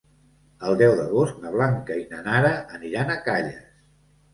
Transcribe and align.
El 0.69 0.79
deu 0.79 0.93
d'agost 1.01 1.39
na 1.45 1.53
Blanca 1.57 2.01
i 2.03 2.09
na 2.17 2.25
Nara 2.31 2.59
aniran 2.81 3.17
a 3.17 3.23
Calles. 3.33 3.67